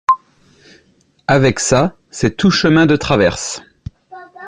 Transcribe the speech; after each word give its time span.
Avec 1.27 1.59
ça, 1.59 1.95
c'est 2.09 2.35
tout 2.35 2.49
chemins 2.49 2.87
de 2.87 2.95
traverse. 2.95 3.61